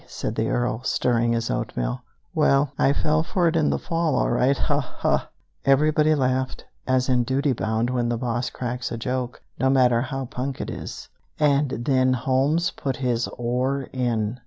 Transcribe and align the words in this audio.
said 0.07 0.33
the 0.33 0.49
Earl, 0.49 0.81
stirring 0.81 1.33
his 1.33 1.51
oatmeal. 1.51 2.01
"Well, 2.33 2.71
I 2.75 2.91
fell 2.91 3.21
for 3.21 3.47
it 3.47 3.55
in 3.55 3.69
the 3.69 3.77
fall 3.77 4.15
all 4.15 4.31
right 4.31 4.57
haw! 4.57 4.79
haw!" 4.79 5.29
Everybody 5.63 6.15
laughed, 6.15 6.65
as 6.87 7.07
in 7.07 7.23
duty 7.23 7.53
bound 7.53 7.91
when 7.91 8.09
the 8.09 8.17
boss 8.17 8.49
cracks 8.49 8.91
a 8.91 8.97
joke, 8.97 9.43
no 9.59 9.69
matter 9.69 10.01
how 10.01 10.25
punk 10.25 10.59
it 10.59 10.71
is; 10.71 11.07
and 11.39 11.85
then 11.85 12.13
Holmes 12.13 12.71
put 12.71 12.95
his 12.95 13.27
oar 13.37 13.89
in. 13.93 14.39